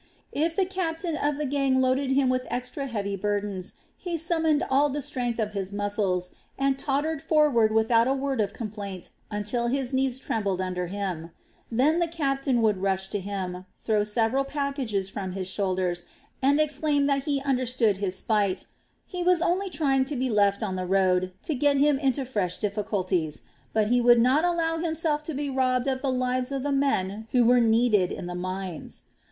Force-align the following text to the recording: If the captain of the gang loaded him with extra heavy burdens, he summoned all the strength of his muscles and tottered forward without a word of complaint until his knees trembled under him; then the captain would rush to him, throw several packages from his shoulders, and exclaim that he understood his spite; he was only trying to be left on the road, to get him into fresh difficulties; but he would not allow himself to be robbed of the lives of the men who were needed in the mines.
If 0.31 0.55
the 0.55 0.65
captain 0.65 1.15
of 1.15 1.37
the 1.37 1.45
gang 1.45 1.79
loaded 1.79 2.09
him 2.09 2.27
with 2.27 2.47
extra 2.49 2.87
heavy 2.87 3.15
burdens, 3.15 3.75
he 3.95 4.17
summoned 4.17 4.63
all 4.67 4.89
the 4.89 4.99
strength 4.99 5.37
of 5.39 5.53
his 5.53 5.71
muscles 5.71 6.31
and 6.57 6.79
tottered 6.79 7.21
forward 7.21 7.71
without 7.71 8.07
a 8.07 8.13
word 8.15 8.41
of 8.41 8.51
complaint 8.51 9.11
until 9.29 9.67
his 9.67 9.93
knees 9.93 10.17
trembled 10.17 10.59
under 10.59 10.87
him; 10.87 11.29
then 11.71 11.99
the 11.99 12.07
captain 12.07 12.63
would 12.63 12.81
rush 12.81 13.09
to 13.09 13.19
him, 13.19 13.67
throw 13.77 14.03
several 14.03 14.43
packages 14.43 15.07
from 15.07 15.33
his 15.33 15.47
shoulders, 15.47 16.01
and 16.41 16.59
exclaim 16.59 17.05
that 17.05 17.25
he 17.25 17.39
understood 17.43 17.97
his 17.97 18.15
spite; 18.17 18.65
he 19.05 19.21
was 19.21 19.39
only 19.39 19.69
trying 19.69 20.03
to 20.05 20.15
be 20.15 20.31
left 20.31 20.63
on 20.63 20.75
the 20.75 20.87
road, 20.87 21.31
to 21.43 21.53
get 21.53 21.77
him 21.77 21.99
into 21.99 22.25
fresh 22.25 22.57
difficulties; 22.57 23.43
but 23.71 23.89
he 23.89 24.01
would 24.01 24.19
not 24.19 24.43
allow 24.43 24.77
himself 24.79 25.21
to 25.21 25.35
be 25.35 25.47
robbed 25.47 25.85
of 25.85 26.01
the 26.01 26.11
lives 26.11 26.51
of 26.51 26.63
the 26.63 26.71
men 26.71 27.27
who 27.33 27.45
were 27.45 27.61
needed 27.61 28.11
in 28.11 28.25
the 28.25 28.33
mines. 28.33 29.03